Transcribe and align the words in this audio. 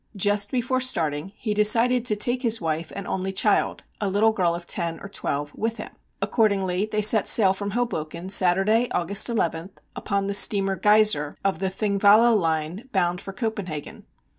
Just 0.15 0.49
before 0.49 0.81
starting 0.81 1.31
he 1.37 1.53
decided 1.53 2.05
to 2.05 2.15
take 2.15 2.41
his 2.41 2.59
wife 2.59 2.91
and 2.95 3.05
only 3.05 3.31
child, 3.31 3.83
a 4.01 4.09
little 4.09 4.31
girl 4.31 4.55
of 4.55 4.65
ten 4.65 4.99
or 4.99 5.07
twelve, 5.07 5.53
with 5.53 5.77
him. 5.77 5.91
Accordingly 6.23 6.89
they 6.91 7.03
set 7.03 7.27
sail 7.27 7.53
from 7.53 7.69
Hoboken 7.77 8.29
Saturday, 8.29 8.89
August 8.93 9.29
11, 9.29 9.69
upon 9.95 10.25
the 10.25 10.33
steamer 10.33 10.75
Geiser, 10.75 11.37
of 11.45 11.59
the 11.59 11.69
Thingvalla 11.69 12.35
Line, 12.35 12.89
bound 12.91 13.21
for 13.21 13.31
Copenhagen. 13.31 14.07